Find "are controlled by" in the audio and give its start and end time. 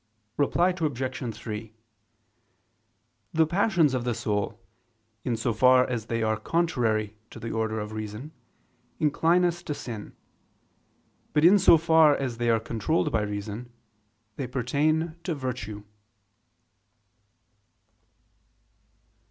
12.49-13.21